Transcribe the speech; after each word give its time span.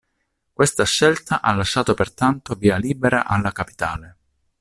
Questa 0.51 0.83
scelta 0.83 1.41
ha 1.41 1.53
lasciato 1.53 1.93
pertanto 1.93 2.55
via 2.55 2.77
libera 2.77 3.23
alla 3.25 3.51
capitale. 3.51 4.17